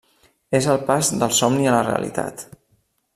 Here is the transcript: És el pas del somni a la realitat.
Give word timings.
És 0.59 0.67
el 0.75 0.79
pas 0.87 1.11
del 1.23 1.35
somni 1.41 1.69
a 1.73 1.77
la 1.79 1.85
realitat. 1.91 2.47